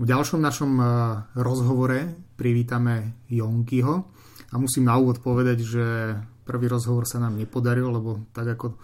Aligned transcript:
V 0.00 0.08
ďalšom 0.08 0.40
našom 0.40 0.80
e, 0.80 0.84
rozhovore 1.44 2.08
privítame 2.40 3.20
Jonkyho 3.28 4.08
a 4.48 4.54
musím 4.56 4.88
na 4.88 4.96
úvod 4.96 5.20
povedať, 5.20 5.60
že 5.60 5.84
prvý 6.48 6.72
rozhovor 6.72 7.04
sa 7.04 7.20
nám 7.20 7.36
nepodaril, 7.36 7.92
lebo 7.92 8.24
tak 8.32 8.56
ako 8.56 8.72
e, 8.72 8.76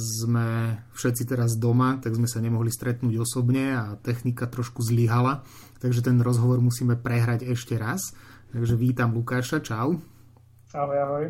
sme 0.00 0.80
všetci 0.96 1.28
teraz 1.28 1.60
doma, 1.60 2.00
tak 2.00 2.16
sme 2.16 2.24
sa 2.24 2.40
nemohli 2.40 2.72
stretnúť 2.72 3.20
osobne 3.20 3.76
a 3.76 4.00
technika 4.00 4.48
trošku 4.48 4.80
zlyhala, 4.80 5.44
takže 5.76 6.08
ten 6.08 6.16
rozhovor 6.24 6.64
musíme 6.64 6.96
prehrať 6.96 7.44
ešte 7.44 7.76
raz. 7.76 8.00
Takže 8.48 8.80
vítam 8.80 9.12
Lukáša, 9.12 9.60
čau. 9.60 10.00
Ahoj, 10.72 10.98
ahoj. 11.04 11.24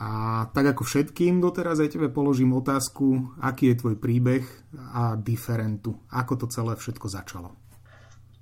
A 0.00 0.48
tak 0.56 0.72
ako 0.72 0.88
všetkým 0.88 1.44
doteraz 1.44 1.76
aj 1.76 1.92
tebe 1.92 2.08
položím 2.08 2.56
otázku, 2.56 3.36
aký 3.44 3.76
je 3.76 3.84
tvoj 3.84 4.00
príbeh 4.00 4.48
a 4.96 5.12
diferentu, 5.20 6.00
ako 6.08 6.40
to 6.40 6.46
celé 6.48 6.72
všetko 6.80 7.04
začalo. 7.04 7.69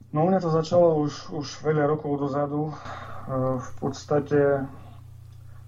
No 0.09 0.25
u 0.25 0.29
mňa 0.33 0.41
to 0.41 0.49
začalo 0.49 1.05
už, 1.05 1.29
už 1.37 1.47
veľa 1.61 1.85
rokov 1.85 2.17
dozadu. 2.17 2.73
E, 2.73 2.75
v 3.61 3.71
podstate 3.77 4.65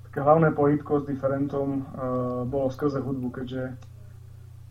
také 0.08 0.18
hlavné 0.24 0.56
pojitko 0.56 1.04
s 1.04 1.08
diferentom 1.08 1.68
e, 1.76 1.82
bolo 2.48 2.72
skrze 2.72 3.04
hudbu, 3.04 3.28
keďže 3.36 3.76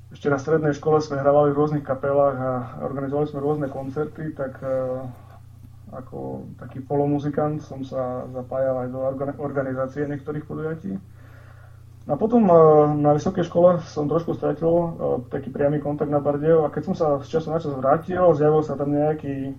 ešte 0.09 0.25
na 0.33 0.41
strednej 0.41 0.73
škole 0.73 0.97
sme 1.05 1.21
hrávali 1.21 1.53
v 1.53 1.59
rôznych 1.61 1.85
kapelách 1.85 2.37
a 2.41 2.51
organizovali 2.81 3.29
sme 3.29 3.45
rôzne 3.45 3.67
koncerty, 3.69 4.33
tak 4.33 4.57
e, 4.65 5.05
ako 5.93 6.49
taký 6.57 6.81
polomuzikant 6.81 7.61
som 7.61 7.85
sa 7.85 8.25
zapájal 8.33 8.85
aj 8.85 8.87
do 8.89 8.99
organizácie 9.37 10.09
niektorých 10.09 10.49
podujatí. 10.49 10.97
A 12.09 12.17
potom 12.17 12.41
na 13.05 13.13
vysokej 13.13 13.45
škole 13.45 13.85
som 13.85 14.09
trošku 14.09 14.33
stratil 14.33 14.97
taký 15.29 15.53
priamy 15.53 15.77
kontakt 15.77 16.09
na 16.09 16.17
Bardejov 16.17 16.65
a 16.65 16.73
keď 16.73 16.81
som 16.89 16.95
sa 16.97 17.07
z 17.21 17.37
času 17.37 17.53
na 17.53 17.61
čas 17.61 17.69
vrátil, 17.77 18.33
zjavil 18.33 18.65
sa 18.65 18.73
tam 18.73 18.89
nejaký 18.89 19.53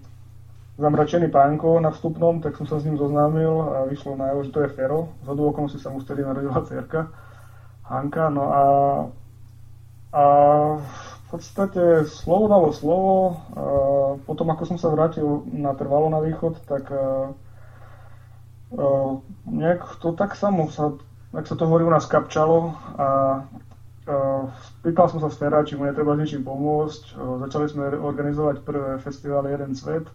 zamračený 0.74 1.30
pánko 1.30 1.78
na 1.78 1.94
vstupnom, 1.94 2.42
tak 2.42 2.58
som 2.58 2.66
sa 2.66 2.82
s 2.82 2.88
ním 2.88 2.98
zoznámil 2.98 3.54
a 3.70 3.78
vyšlo 3.86 4.18
na 4.18 4.34
že 4.42 4.50
to 4.50 4.66
je 4.66 4.72
Fero. 4.74 5.14
Z 5.22 5.30
si 5.70 5.78
sa 5.78 5.94
mu 5.94 6.02
vtedy 6.02 6.26
narodila 6.26 6.58
cerka 6.66 7.06
Hanka. 7.86 8.32
No 8.32 8.44
a, 8.50 8.62
a 10.10 10.24
v 10.82 11.22
podstate 11.30 12.02
slovo 12.08 12.50
dalo 12.50 12.74
slovo. 12.74 13.38
A 13.54 13.64
potom 14.26 14.50
ako 14.50 14.74
som 14.74 14.78
sa 14.80 14.90
vrátil 14.90 15.46
na 15.54 15.76
trvalo 15.76 16.10
na 16.10 16.18
východ, 16.18 16.64
tak 16.66 16.88
a, 16.90 17.36
nejak 19.46 20.00
to 20.02 20.16
tak 20.16 20.32
samo 20.34 20.66
sa 20.66 20.96
ak 21.30 21.46
sa 21.46 21.54
to 21.54 21.66
hovorí 21.66 21.86
u 21.86 21.92
nás 21.92 22.06
kapčalo 22.10 22.74
a 22.98 23.08
Pýtal 24.80 25.06
som 25.12 25.20
sa 25.22 25.30
Sfera, 25.30 25.62
či 25.62 25.76
mu 25.76 25.86
netreba 25.86 26.16
s 26.16 26.20
niečím 26.24 26.42
pomôcť. 26.42 27.14
Začali 27.46 27.66
sme 27.68 27.94
organizovať 27.94 28.64
prvé 28.64 28.98
festivály 28.98 29.54
Jeden 29.54 29.76
svet 29.76 30.08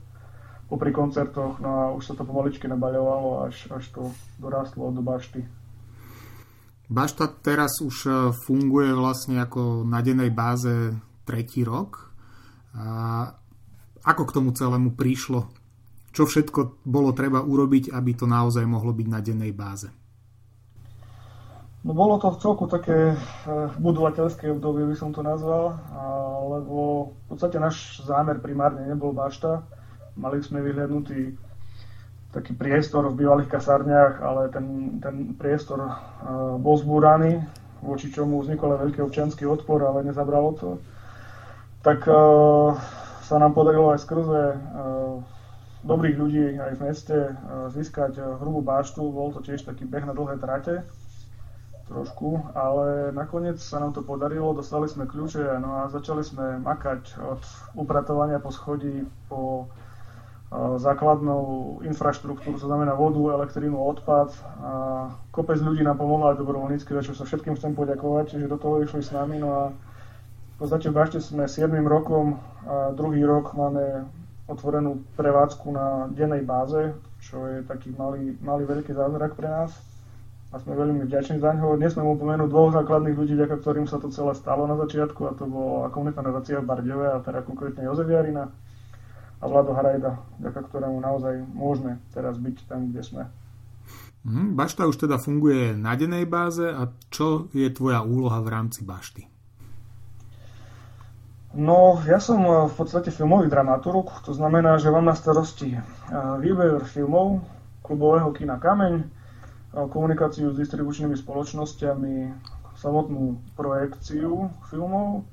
popri 0.66 0.90
koncertoch, 0.90 1.62
no 1.62 1.70
a 1.70 1.84
už 1.94 2.02
sa 2.02 2.14
to 2.18 2.26
pomaličky 2.26 2.66
nabaľovalo, 2.66 3.46
až, 3.46 3.70
až 3.70 3.86
to 3.94 4.02
dorástlo 4.42 4.90
do 4.90 5.06
bašty. 5.06 5.46
Bašta 6.90 7.30
teraz 7.30 7.82
už 7.82 7.96
e, 8.06 8.12
funguje 8.34 8.94
vlastne 8.94 9.42
ako 9.42 9.86
na 9.86 10.02
dennej 10.02 10.34
báze 10.34 10.94
tretí 11.22 11.62
rok. 11.62 12.10
A 12.74 13.30
ako 14.06 14.24
k 14.26 14.36
tomu 14.42 14.50
celému 14.54 14.98
prišlo? 14.98 15.50
Čo 16.14 16.26
všetko 16.26 16.86
bolo 16.86 17.14
treba 17.14 17.46
urobiť, 17.46 17.94
aby 17.94 18.12
to 18.18 18.26
naozaj 18.26 18.66
mohlo 18.66 18.94
byť 18.94 19.08
na 19.10 19.22
dennej 19.22 19.54
báze? 19.54 19.90
No 21.86 21.94
bolo 21.94 22.18
to 22.18 22.34
v 22.34 22.42
celku 22.42 22.66
také 22.66 23.14
e, 23.14 23.16
budovateľské 23.78 24.50
obdobie, 24.50 24.90
by 24.90 24.98
som 24.98 25.14
to 25.14 25.22
nazval, 25.22 25.78
lebo 26.50 27.14
v 27.14 27.26
podstate 27.30 27.62
náš 27.62 28.02
zámer 28.02 28.42
primárne 28.42 28.90
nebol 28.90 29.14
bašta. 29.14 29.62
Mali 30.18 30.42
sme 30.42 30.66
vyhľadnutý 30.66 31.38
taký 32.34 32.58
priestor 32.58 33.06
v 33.14 33.22
bývalých 33.22 33.54
kasárniach, 33.54 34.18
ale 34.18 34.50
ten, 34.50 34.98
ten 34.98 35.38
priestor 35.38 35.78
e, 35.86 35.94
bol 36.58 36.74
zbúraný, 36.74 37.46
voči 37.86 38.10
čomu 38.10 38.42
vznikol 38.42 38.74
aj 38.74 38.90
veľký 38.90 39.06
občianský 39.06 39.46
odpor, 39.46 39.86
ale 39.86 40.10
nezabralo 40.10 40.58
to. 40.58 40.70
Tak 41.86 42.02
e, 42.02 42.18
sa 43.30 43.38
nám 43.38 43.54
podarilo 43.54 43.94
aj 43.94 44.02
skrze 44.02 44.58
dobrých 45.86 46.18
ľudí 46.18 46.58
aj 46.58 46.74
v 46.78 46.82
meste 46.82 47.18
získať 47.78 48.42
hrubú 48.42 48.66
baštu. 48.66 49.06
Bol 49.06 49.38
to 49.38 49.46
tiež 49.46 49.62
taký 49.62 49.86
beh 49.86 50.02
na 50.02 50.18
dlhé 50.18 50.42
trate 50.42 50.82
trošku, 51.86 52.50
ale 52.58 53.14
nakoniec 53.14 53.62
sa 53.62 53.78
nám 53.78 53.94
to 53.94 54.02
podarilo, 54.02 54.58
dostali 54.58 54.90
sme 54.90 55.06
kľúče 55.06 55.62
no 55.62 55.86
a 55.86 55.94
začali 55.94 56.26
sme 56.26 56.58
makať 56.66 57.22
od 57.22 57.42
upratovania 57.78 58.42
po 58.42 58.50
schodí 58.50 59.06
po 59.30 59.70
základnú 60.56 61.82
infraštruktúru, 61.84 62.56
to 62.56 62.70
znamená 62.70 62.96
vodu, 62.96 63.20
elektrínu, 63.34 63.76
odpad. 63.76 64.30
A 64.62 64.72
kopec 65.34 65.60
ľudí 65.60 65.84
nám 65.84 66.00
pomohla 66.00 66.32
aj 66.32 66.40
dobrovoľnícky, 66.40 66.96
za 66.96 67.04
čo 67.04 67.14
sa 67.18 67.28
všetkým 67.28 67.58
chcem 67.60 67.76
poďakovať, 67.76 68.40
že 68.40 68.48
do 68.48 68.56
toho 68.56 68.80
išli 68.86 69.04
s 69.04 69.12
nami. 69.12 69.42
No 69.42 69.50
a 69.52 69.62
v 70.56 70.56
podstate 70.56 70.88
v 70.88 70.96
Bašte 70.96 71.20
sme 71.20 71.50
7 71.50 71.68
rokom 71.84 72.40
a 72.64 72.96
druhý 72.96 73.26
rok 73.28 73.52
máme 73.58 74.08
otvorenú 74.48 75.02
prevádzku 75.18 75.68
na 75.74 76.08
dennej 76.14 76.46
báze, 76.46 76.94
čo 77.20 77.50
je 77.50 77.66
taký 77.66 77.92
malý, 77.98 78.38
malý 78.40 78.64
veľký 78.64 78.94
zázrak 78.94 79.36
pre 79.36 79.50
nás 79.50 79.74
a 80.56 80.60
sme 80.64 80.72
veľmi 80.72 81.04
vďační 81.04 81.44
za 81.44 81.52
ňo. 81.52 81.76
Dnes 81.76 82.00
sme 82.00 82.08
mu 82.08 82.16
pomenúť 82.16 82.48
dvoch 82.48 82.72
základných 82.72 83.20
ľudí, 83.20 83.36
ďaká 83.36 83.60
ktorým 83.60 83.92
sa 83.92 84.00
to 84.00 84.08
celé 84.08 84.32
stalo 84.40 84.64
na 84.64 84.80
začiatku 84.80 85.28
a 85.28 85.36
to 85.36 85.44
bola 85.52 85.92
komunitná 85.92 86.24
nadácia 86.24 86.64
v 86.64 86.68
Bardeve 86.72 87.12
a 87.12 87.20
teda 87.20 87.44
konkrétne 87.44 87.84
Jozef 87.84 88.08
Jarina 88.08 88.48
a 89.44 89.46
Vlado 89.52 89.76
Harajda, 89.76 90.16
ďaká 90.40 90.64
ktorému 90.64 90.96
naozaj 91.04 91.44
môžeme 91.52 92.00
teraz 92.16 92.40
byť 92.40 92.72
tam, 92.72 92.88
kde 92.88 93.04
sme. 93.04 93.24
Hmm, 94.24 94.56
bašta 94.56 94.88
už 94.88 94.96
teda 94.96 95.20
funguje 95.20 95.76
na 95.76 95.92
dennej 96.00 96.24
báze 96.24 96.64
a 96.64 96.88
čo 97.12 97.52
je 97.52 97.68
tvoja 97.76 98.08
úloha 98.08 98.40
v 98.40 98.48
rámci 98.48 98.88
Bašty? 98.88 99.28
No, 101.52 102.00
ja 102.08 102.24
som 102.24 102.40
v 102.48 102.74
podstate 102.80 103.12
filmový 103.12 103.52
dramaturg, 103.52 104.08
to 104.24 104.32
znamená, 104.32 104.80
že 104.80 104.88
mám 104.88 105.04
na 105.04 105.20
starosti 105.20 105.76
výber 106.40 106.80
filmov 106.88 107.44
klubového 107.84 108.32
kina 108.32 108.56
Kameň, 108.56 109.25
komunikáciu 109.76 110.56
s 110.56 110.60
distribučnými 110.60 111.20
spoločnosťami, 111.20 112.16
samotnú 112.80 113.40
projekciu 113.56 114.52
filmov. 114.68 115.28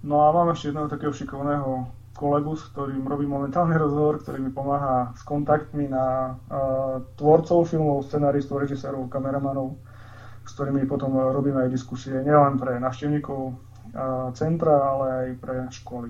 No 0.00 0.16
a 0.24 0.32
mám 0.32 0.52
ešte 0.52 0.72
jedného 0.72 0.88
takého 0.88 1.12
šikovného 1.12 1.88
kolegu, 2.16 2.52
s 2.56 2.68
ktorým 2.72 3.04
robím 3.04 3.32
momentálny 3.36 3.76
rozhovor, 3.80 4.20
ktorý 4.20 4.44
mi 4.44 4.52
pomáha 4.52 5.12
s 5.16 5.24
kontaktmi 5.24 5.88
na 5.88 6.36
uh, 6.36 7.00
tvorcov 7.16 7.68
filmov, 7.68 8.04
scenaristov, 8.08 8.60
režisérov, 8.60 9.08
kameramanov, 9.08 9.76
s 10.44 10.52
ktorými 10.56 10.84
potom 10.84 11.16
robíme 11.16 11.64
aj 11.64 11.72
diskusie 11.72 12.16
nielen 12.20 12.60
pre 12.60 12.76
návštevníkov 12.76 13.40
uh, 13.40 14.32
centra, 14.36 14.72
ale 14.72 15.04
aj 15.08 15.28
pre 15.40 15.56
školy. 15.72 16.08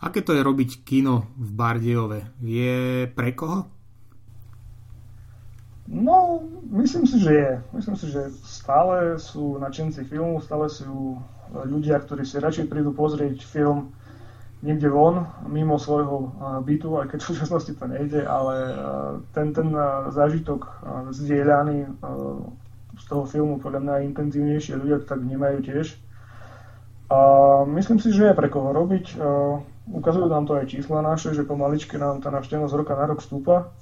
Aké 0.00 0.24
to 0.24 0.32
je 0.32 0.40
robiť 0.40 0.80
kino 0.80 1.28
v 1.36 1.50
Bardejove? 1.52 2.40
Je 2.40 3.04
pre 3.12 3.36
koho? 3.36 3.79
No, 5.90 6.38
myslím 6.70 7.02
si, 7.02 7.18
že 7.18 7.32
je. 7.34 7.52
Myslím 7.74 7.96
si, 7.98 8.06
že 8.14 8.30
stále 8.46 9.18
sú 9.18 9.58
nadšenci 9.58 10.06
filmu, 10.06 10.38
stále 10.38 10.70
sú 10.70 11.18
ľudia, 11.50 11.98
ktorí 11.98 12.22
si 12.22 12.38
radšej 12.38 12.70
prídu 12.70 12.94
pozrieť 12.94 13.42
film 13.42 13.90
niekde 14.62 14.86
von, 14.86 15.26
mimo 15.50 15.82
svojho 15.82 16.30
bytu, 16.62 17.00
aj 17.00 17.06
keď 17.10 17.18
v 17.18 17.28
súčasnosti 17.32 17.72
to 17.74 17.84
nejde, 17.90 18.22
ale 18.22 18.54
ten, 19.34 19.56
ten 19.56 19.72
zážitok 20.12 20.68
zdieľaný 21.10 21.90
z 23.00 23.04
toho 23.08 23.24
filmu 23.24 23.56
podľa 23.58 23.80
mňa 23.80 24.06
intenzívnejšie, 24.12 24.78
ľudia 24.78 25.00
to 25.02 25.10
tak 25.10 25.24
vnímajú 25.24 25.64
tiež. 25.64 25.96
A 27.10 27.18
myslím 27.66 27.98
si, 27.98 28.14
že 28.14 28.30
je 28.30 28.38
pre 28.38 28.46
koho 28.46 28.70
robiť. 28.70 29.18
Ukazujú 29.90 30.30
nám 30.30 30.46
to 30.46 30.54
aj 30.54 30.70
čísla 30.70 31.02
naše, 31.02 31.34
že 31.34 31.42
pomaličky 31.42 31.98
nám 31.98 32.22
tá 32.22 32.30
návštevnosť 32.30 32.76
roka 32.78 32.94
na 32.94 33.10
rok 33.10 33.18
stúpa. 33.24 33.74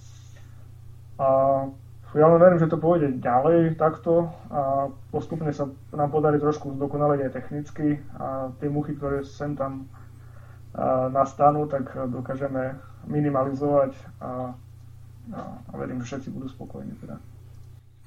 A 1.21 1.29
ja 2.17 2.25
len 2.25 2.41
verím, 2.41 2.61
že 2.61 2.73
to 2.73 2.81
pôjde 2.81 3.21
ďalej 3.21 3.77
takto 3.77 4.33
a 4.49 4.89
postupne 5.13 5.53
sa 5.53 5.69
nám 5.93 6.09
podarí 6.09 6.41
trošku 6.41 6.73
zdokonaliť 6.79 7.21
aj 7.29 7.35
technicky 7.37 8.01
a 8.17 8.49
tie 8.57 8.69
muchy, 8.73 8.97
ktoré 8.97 9.29
sem 9.29 9.53
tam 9.53 9.85
nastanú, 11.13 11.67
tak 11.67 11.91
dokážeme 12.09 12.79
minimalizovať 13.09 13.93
a, 14.21 14.55
a, 15.33 15.41
a 15.59 15.73
verím, 15.77 16.01
že 16.05 16.17
všetci 16.17 16.29
budú 16.31 16.47
spokojní. 16.49 16.93
Teda. 17.01 17.17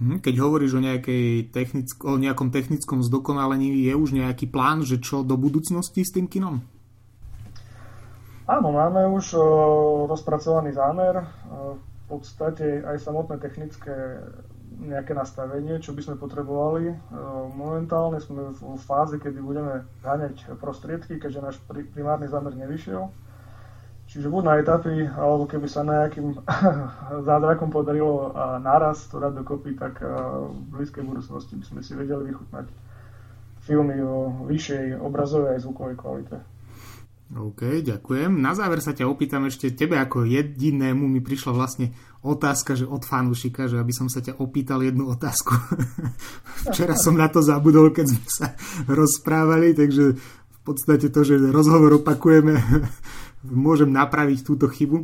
Mhm, 0.01 0.17
keď 0.21 0.35
hovoríš 0.41 0.77
o, 0.77 0.81
nejakej 0.81 1.53
technick- 1.53 2.05
o 2.05 2.17
nejakom 2.17 2.53
technickom 2.53 3.05
zdokonalení, 3.05 3.85
je 3.85 3.93
už 3.93 4.17
nejaký 4.17 4.49
plán, 4.49 4.85
že 4.85 5.01
čo 5.01 5.25
do 5.25 5.35
budúcnosti 5.37 6.01
s 6.05 6.13
tým 6.13 6.25
kinom? 6.25 6.61
Áno, 8.49 8.67
máme 8.73 9.05
už 9.13 9.37
o, 9.37 9.43
rozpracovaný 10.09 10.73
zámer. 10.73 11.21
O, 11.49 11.77
podstate 12.11 12.83
aj 12.83 12.99
samotné 12.99 13.39
technické 13.39 14.19
nejaké 14.81 15.13
nastavenie, 15.13 15.77
čo 15.77 15.93
by 15.93 16.01
sme 16.01 16.15
potrebovali. 16.17 16.91
E, 16.91 16.95
momentálne 17.53 18.17
sme 18.19 18.51
v 18.55 18.79
fáze, 18.81 19.19
kedy 19.19 19.37
budeme 19.39 19.85
zháňať 20.01 20.57
prostriedky, 20.57 21.21
keďže 21.21 21.39
náš 21.43 21.55
primárny 21.67 22.27
zámer 22.27 22.55
nevyšiel. 22.57 23.11
Čiže 24.11 24.27
buď 24.27 24.43
na 24.43 24.59
etapy, 24.59 25.07
alebo 25.07 25.47
keby 25.47 25.67
sa 25.71 25.87
nejakým 25.87 26.35
zázrakom 27.29 27.71
podarilo 27.71 28.35
naraz 28.59 29.07
to 29.07 29.23
dať 29.23 29.39
dokopy, 29.39 29.71
tak 29.79 30.03
v 30.03 30.51
blízkej 30.75 30.99
budúcnosti 31.07 31.55
by 31.55 31.63
sme 31.63 31.79
si 31.79 31.95
vedeli 31.95 32.27
vychutnať 32.27 32.67
filmy 33.63 34.03
o 34.03 34.43
vyššej 34.51 34.99
obrazovej 34.99 35.55
aj 35.55 35.63
zvukovej 35.63 35.95
kvalite. 35.95 36.37
OK, 37.31 37.79
ďakujem. 37.79 38.43
Na 38.43 38.51
záver 38.51 38.83
sa 38.83 38.91
ťa 38.91 39.07
opýtam 39.07 39.47
ešte, 39.47 39.71
tebe 39.71 39.95
ako 39.95 40.27
jedinému 40.27 41.07
mi 41.07 41.23
prišla 41.23 41.55
vlastne 41.55 41.95
otázka, 42.27 42.75
že 42.75 42.83
od 42.83 43.07
fanúšika, 43.07 43.71
že 43.71 43.79
aby 43.79 43.95
som 43.95 44.11
sa 44.11 44.19
ťa 44.19 44.35
opýtal 44.43 44.83
jednu 44.83 45.07
otázku. 45.07 45.55
Včera 46.67 46.99
som 46.99 47.15
na 47.15 47.31
to 47.31 47.39
zabudol, 47.39 47.95
keď 47.95 48.05
sme 48.11 48.27
sa 48.27 48.47
rozprávali, 48.83 49.71
takže 49.71 50.19
v 50.19 50.59
podstate 50.67 51.07
to, 51.07 51.23
že 51.23 51.39
rozhovor 51.55 52.03
opakujeme, 52.03 52.59
môžem 53.47 53.87
napraviť 53.87 54.43
túto 54.43 54.67
chybu. 54.67 54.99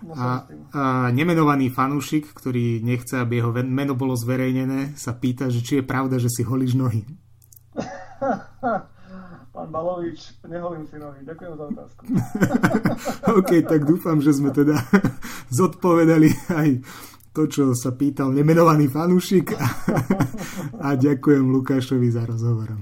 No, 0.00 0.16
a, 0.16 0.48
a 0.72 0.82
nemenovaný 1.12 1.68
fanúšik, 1.68 2.32
ktorý 2.32 2.80
nechce, 2.80 3.20
aby 3.20 3.44
jeho 3.44 3.52
meno 3.52 3.92
bolo 3.92 4.16
zverejnené, 4.16 4.96
sa 4.96 5.12
pýta, 5.12 5.52
že 5.52 5.60
či 5.60 5.72
je 5.80 5.84
pravda, 5.84 6.16
že 6.16 6.32
si 6.32 6.40
holíš 6.40 6.72
nohy. 6.72 7.04
Pán 9.70 9.86
Balovič, 9.86 10.34
neholím 10.50 10.82
si 10.82 10.98
nohy. 10.98 11.22
Ďakujem 11.22 11.52
za 11.54 11.64
otázku. 11.70 12.02
OK, 13.38 13.50
tak 13.70 13.86
dúfam, 13.86 14.18
že 14.18 14.34
sme 14.34 14.50
teda 14.50 14.74
zodpovedali 15.62 16.26
aj 16.50 16.82
to, 17.30 17.46
čo 17.46 17.70
sa 17.78 17.94
pýtal 17.94 18.34
nemenovaný 18.34 18.90
fanúšik. 18.90 19.54
a 20.74 20.98
ďakujem 20.98 21.46
Lukášovi 21.54 22.10
za 22.10 22.26
rozhovor. 22.26 22.74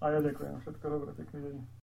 A 0.00 0.08
ja 0.08 0.24
ďakujem. 0.24 0.56
Všetko 0.64 0.86
dobré, 0.88 1.10
pekný 1.20 1.38
deň. 1.52 1.81